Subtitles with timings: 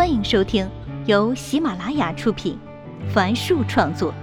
[0.00, 0.66] 欢迎收听
[1.04, 2.58] 由喜马拉雅出品，
[3.12, 4.14] 凡树创作，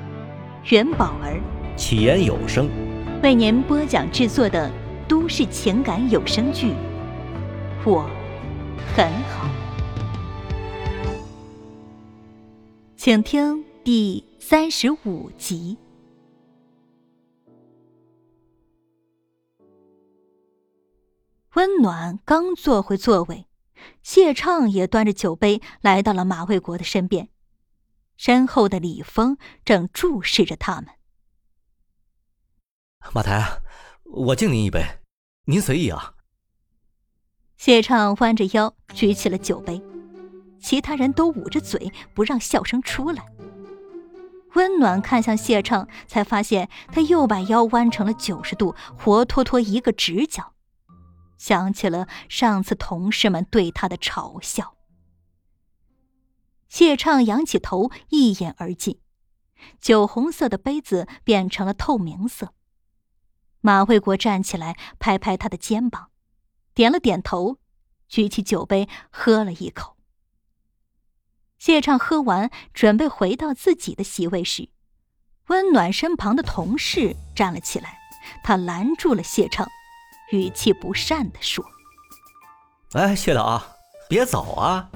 [0.72, 1.40] 元宝儿
[1.78, 2.68] 起言有声
[3.22, 4.72] 为您播讲制作的
[5.08, 6.72] 都市情感有声剧
[7.86, 8.10] 《我
[8.96, 9.48] 很好》，
[12.96, 15.78] 请听第三十五集。
[21.54, 23.47] 温暖刚坐回座位。
[24.04, 27.30] 谢畅也端着酒杯来到了马卫国的身边，
[28.16, 30.88] 身后的李峰正注视着他们。
[33.14, 33.62] 马台，
[34.04, 35.00] 我敬您一杯，
[35.46, 36.14] 您随意啊。
[37.56, 39.82] 谢畅弯着腰举起了酒杯，
[40.62, 43.26] 其他人都捂着嘴不让笑声出来。
[44.54, 50.54] 温暖看向谢畅，才发现他又把腰弯成了九十度，活脱脱一个直角。
[51.38, 54.76] 想起了上次同事们对他的嘲笑，
[56.68, 59.00] 谢畅仰起头，一饮而尽，
[59.80, 62.54] 酒红色的杯子变成了透明色。
[63.62, 66.10] 马卫国站起来，拍拍他的肩膀，
[66.74, 67.58] 点了点头，
[68.08, 69.98] 举起酒杯喝了一口。
[71.58, 74.70] 谢畅喝完，准备回到自己的席位时，
[75.48, 77.98] 温暖身旁的同事站了起来，
[78.44, 79.68] 他拦住了谢畅。
[80.32, 81.64] 语气不善的说
[82.94, 83.62] ：“哎，谢导，
[84.10, 84.90] 别走啊！”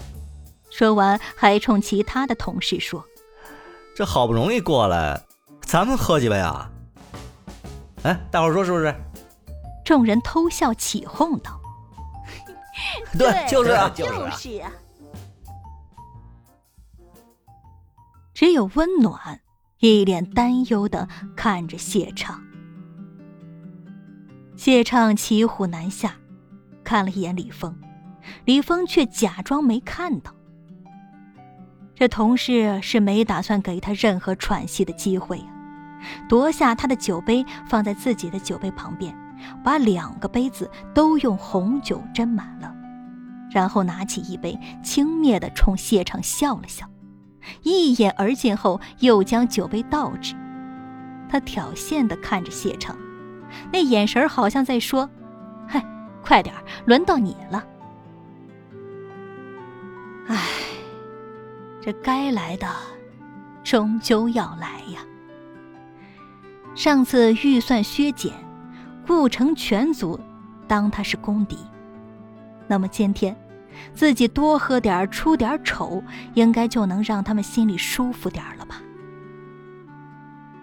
[0.72, 3.06] 说完，还冲其他的同事说
[3.96, 5.22] ：“这好不容易过来，
[5.62, 6.70] 咱们喝几杯啊！”
[8.04, 8.94] 哎，大伙说是不是？
[9.84, 11.60] 众人偷笑起哄道：
[13.18, 14.72] “对，就是啊，就是啊！”
[18.34, 19.40] 只有温暖
[19.80, 22.42] 一脸担忧的看着谢畅。
[24.64, 26.14] 谢畅骑虎难下，
[26.84, 27.76] 看了一眼李峰，
[28.46, 30.36] 李峰却假装没看到。
[31.96, 35.46] 这同事是没打算给他任何喘息的机会呀！
[36.30, 39.18] 夺下他的酒杯，放在自己的酒杯旁边，
[39.64, 42.72] 把两个杯子都用红酒斟满了，
[43.50, 46.86] 然后拿起一杯，轻蔑地冲谢畅笑了笑，
[47.64, 50.36] 一饮而尽后，又将酒杯倒置。
[51.28, 52.96] 他挑衅地看着谢畅。
[53.72, 55.10] 那眼神好像在说
[55.68, 55.86] ：“嗨，
[56.24, 56.54] 快点
[56.86, 57.64] 轮到你了。”
[60.28, 60.38] 唉，
[61.82, 62.68] 这该来的
[63.64, 65.02] 终究要来呀。
[66.74, 68.34] 上次预算削减，
[69.06, 70.20] 顾城全族
[70.68, 71.58] 当他是公敌，
[72.68, 73.36] 那么今天
[73.94, 76.02] 自己多喝点出点丑，
[76.34, 78.82] 应该就能让他们心里舒服点了吧？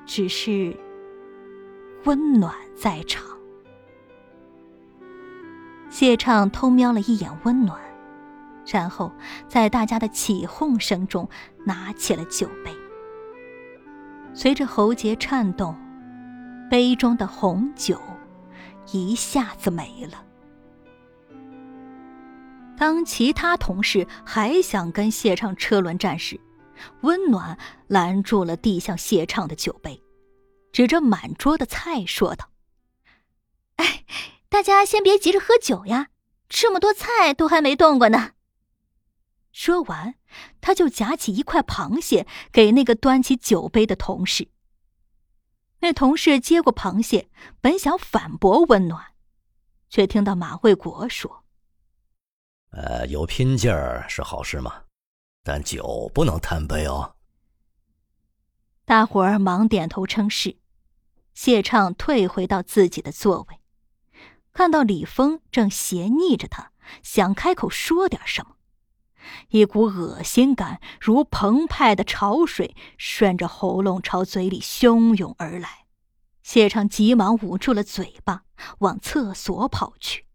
[0.06, 0.74] 只是。
[2.04, 3.26] 温暖在场，
[5.90, 7.78] 谢畅偷瞄了一眼温暖，
[8.66, 9.12] 然后
[9.48, 11.28] 在大家的起哄声中
[11.64, 12.72] 拿起了酒杯。
[14.32, 15.76] 随着喉结颤动，
[16.70, 18.00] 杯中的红酒
[18.92, 20.24] 一下子没了。
[22.76, 26.40] 当其他同事还想跟谢畅车轮战时，
[27.00, 30.00] 温暖拦住了递向谢畅的酒杯。
[30.78, 32.52] 指着满桌的菜说道
[33.82, 34.04] ：“哎，
[34.48, 36.10] 大家先别急着喝酒呀，
[36.48, 38.34] 这么多菜都还没动过呢。”
[39.50, 40.14] 说完，
[40.60, 44.52] 他就夹起一块螃蟹给那个端起酒杯的同事。
[45.80, 47.28] 那同事接过螃蟹，
[47.60, 49.04] 本想反驳温暖，
[49.88, 51.42] 却听到马卫国说
[52.70, 54.84] ：“呃，有拼劲儿是好事嘛，
[55.42, 57.16] 但酒不能贪杯哦。”
[58.86, 60.56] 大伙儿忙点头称是。
[61.40, 63.60] 谢畅退回到自己的座位，
[64.52, 68.56] 看到李峰正斜睨着他，想开口说点什么，
[69.50, 75.86] 一股恶心感如澎湃的潮水顺着喉咙朝嘴里汹涌而来。
[76.42, 78.42] 谢畅急忙捂住了嘴巴，
[78.80, 80.26] 往厕所跑去。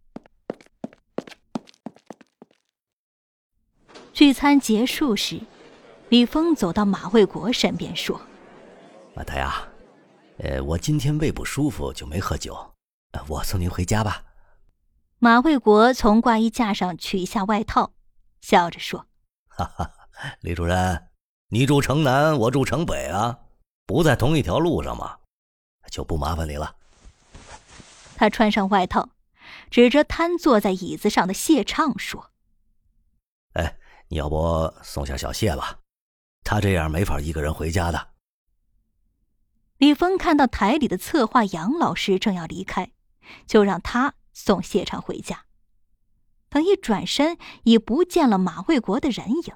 [4.13, 5.41] 聚餐结束时。
[6.07, 8.21] 李峰走到马卫国身边说
[9.13, 9.67] ：“马太啊，
[10.44, 12.75] 呃，我今天胃不舒服，就没喝酒。
[13.30, 14.25] 我送您回家吧。”
[15.18, 17.94] 马卫国从挂衣架上取下外套，
[18.42, 19.07] 笑着说
[19.48, 19.90] ：“哈哈，
[20.42, 21.07] 李主任，
[21.48, 23.40] 你住城南，我住城北啊，
[23.86, 25.18] 不在同一条路上吗？
[25.90, 26.75] 就不麻烦你了。”
[28.18, 29.12] 他穿上外套，
[29.72, 32.31] 指着瘫坐在椅子上的谢畅说
[33.56, 33.78] ：“哎，
[34.10, 35.80] 你要不送下小谢吧？”
[36.44, 38.12] 他这样没法一个人回家的。
[39.83, 42.94] 李峰看到台里的策划杨老师正要离开，
[43.45, 45.44] 就让他送谢畅回家。
[46.47, 49.53] 等一转身，已不见了马卫国的人影。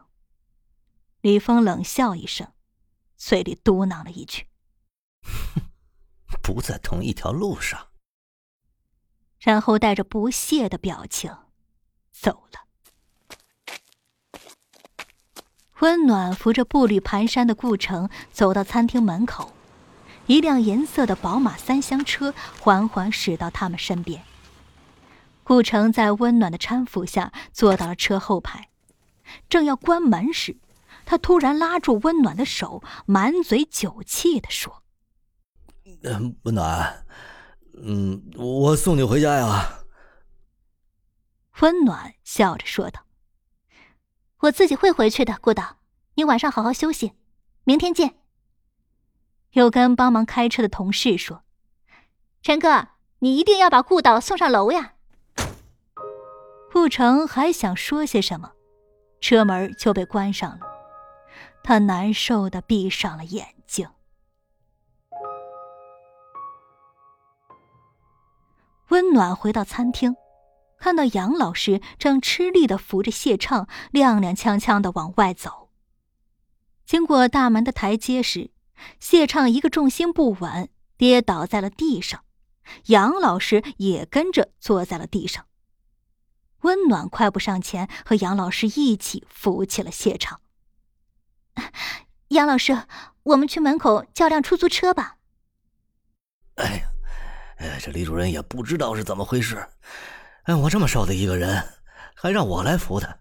[1.22, 2.52] 李峰冷笑一声，
[3.16, 4.48] 嘴里嘟囔了一句
[6.44, 7.88] ：“不在同一条路上。”
[9.40, 11.34] 然后带着不屑的表情
[12.12, 12.66] 走了。
[15.80, 19.54] 温暖扶着步履蹒跚的顾城走到餐厅门口，
[20.28, 24.24] 一辆银色的宝马三厢车缓缓驶到他们身边。
[25.44, 28.70] 顾城在温暖的搀扶下坐到了车后排，
[29.48, 30.58] 正要关门时，
[31.06, 34.84] 他突然拉住温暖的手，满嘴酒气的说
[36.44, 37.06] ：“温暖，
[37.82, 39.86] 嗯，我送你回家呀。”
[41.62, 43.06] 温暖笑着说道。
[44.42, 45.78] 我自己会回去的，顾导，
[46.16, 47.14] 你晚上好好休息，
[47.64, 48.20] 明天见。
[49.58, 51.44] 又跟帮忙开车的同事说
[52.44, 52.90] ：“陈哥，
[53.20, 54.94] 你一定要把顾导送上楼呀。”
[56.72, 58.52] 顾城还想说些什么，
[59.20, 60.60] 车门就被关上了，
[61.64, 63.90] 他难受的闭上了眼睛。
[68.90, 70.16] 温暖回到餐厅。
[70.78, 75.70] 看到杨老师正吃力的扶着谢畅，踉踉跄跄的往外走。
[76.86, 78.52] 经过大门的台阶时，
[79.00, 82.24] 谢畅一个重心不稳，跌倒在了地上，
[82.86, 85.46] 杨老师也跟着坐在了地上。
[86.62, 90.42] 温暖快步上前，和杨老师一起扶起了谢畅。
[92.30, 92.84] 杨老师，
[93.24, 95.18] 我们去门口叫辆出租车吧。
[96.56, 96.90] 哎呀，
[97.58, 99.70] 哎，这李主任也不知道是怎么回事。
[100.44, 101.64] 哎，我这么瘦的一个人，
[102.16, 103.18] 还让我来扶他。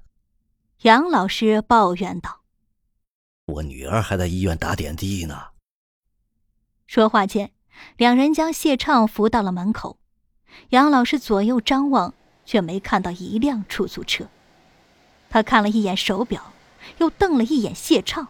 [0.81, 2.43] 杨老师抱怨道
[3.47, 5.49] ：“我女儿还在医院打点滴呢。”
[6.87, 7.51] 说话间，
[7.97, 9.99] 两人将谢畅扶到了门口。
[10.71, 12.15] 杨老师左右张望，
[12.45, 14.29] 却没看到一辆出租车。
[15.29, 16.53] 他看了一眼手表，
[16.99, 18.29] 又瞪了一眼谢畅。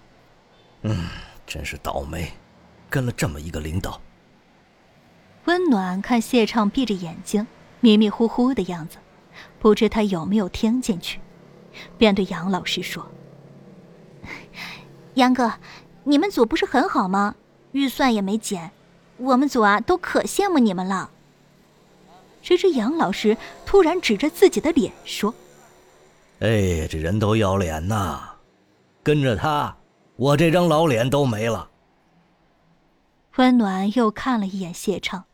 [0.82, 1.06] 嗯，
[1.46, 2.32] 真是倒霉，
[2.88, 4.00] 跟了这么一个领导。
[5.44, 7.46] 温暖看谢畅闭着眼睛。
[7.80, 8.96] 迷迷糊糊的样子，
[9.60, 11.20] 不知他有没有听进去，
[11.98, 13.06] 便对杨老师说
[15.16, 15.54] ：“杨哥，
[16.04, 17.34] 你们组不是很好吗？
[17.72, 18.70] 预算也没减，
[19.16, 21.10] 我们组啊都可羡慕你们了。”
[22.42, 25.34] 谁知杨老师突然指着自己的脸说
[26.40, 28.20] ：“哎，这人都要脸呐，
[29.02, 29.76] 跟着他，
[30.16, 31.70] 我这张老脸都没了。”
[33.36, 35.24] 温暖又看了一眼谢畅，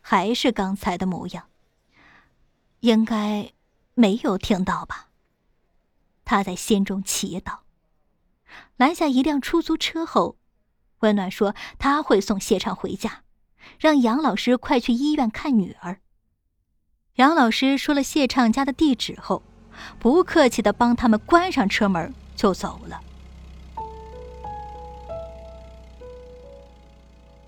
[0.00, 1.44] 还是刚才的模样。
[2.80, 3.52] 应该
[3.94, 5.08] 没有听到吧？
[6.24, 7.58] 他在心中祈祷。
[8.78, 10.36] 拦下一辆出租车后，
[11.00, 13.22] 温暖说他会送谢畅回家，
[13.78, 15.98] 让杨老师快去医院看女儿。
[17.16, 19.42] 杨老师说了谢畅家的地址后，
[19.98, 23.00] 不客气的帮他们关上车门就走了。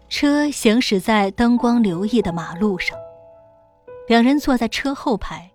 [0.09, 2.99] 车行驶在灯光流溢的马路上。
[4.09, 5.53] 两人坐在车后排，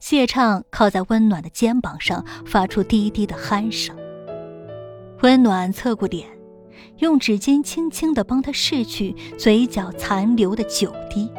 [0.00, 3.96] 谢畅靠在温暖的肩膀上，发出低低的鼾声。
[5.22, 6.28] 温暖侧过脸，
[6.98, 11.30] 用纸巾轻轻地帮他拭去嘴角残留的酒滴，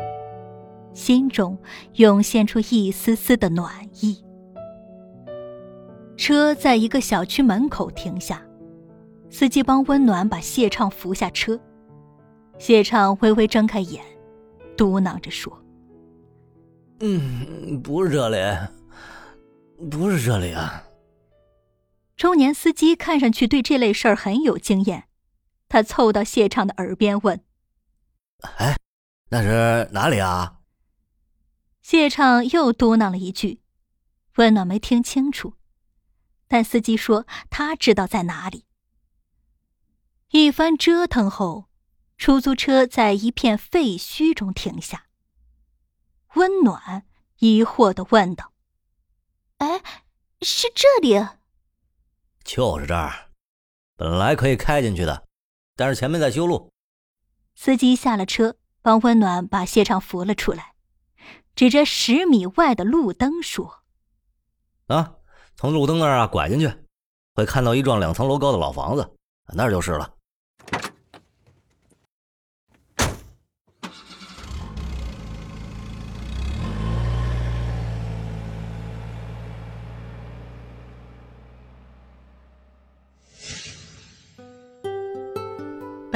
[0.94, 1.58] 心中
[1.94, 3.72] 涌现出一丝丝的暖
[4.02, 4.24] 意。
[6.18, 8.42] 车在一个小区门口停下，
[9.30, 11.60] 司机帮温暖把谢畅扶下车。
[12.58, 14.04] 谢畅微微睁开眼，
[14.76, 15.56] 嘟囔着说。
[17.02, 18.38] 嗯，不是这里，
[19.92, 20.82] 不是这里啊。
[22.18, 25.08] 中年司机看上去对这类事儿很有经验，
[25.70, 27.46] 他凑到谢畅的耳边问
[28.58, 28.76] ：“哎，
[29.30, 30.62] 那是哪里啊？”
[31.84, 33.62] 谢畅又嘟囔了一句，
[34.38, 35.54] 温暖没听清楚，
[36.48, 38.66] 但司机说他知道在哪里。
[40.32, 41.70] 一番折腾后，
[42.18, 45.06] 出租车在一片废墟中停下。
[46.34, 47.06] 温暖
[47.38, 48.54] 疑惑的问道
[49.60, 49.84] ：“哎，
[50.42, 51.37] 是这里？
[52.48, 53.28] 就是这儿，
[53.98, 55.28] 本来可以开进去的，
[55.76, 56.72] 但是前面在修路。”
[57.56, 60.74] 司机下了车，帮温暖把谢畅扶了出来，
[61.56, 63.84] 指着十米外的路灯说
[64.88, 65.16] ：“啊，
[65.58, 66.74] 从路灯那儿啊拐进去，
[67.34, 69.14] 会看到一幢两层楼高的老房子，
[69.54, 70.14] 那儿就是了。”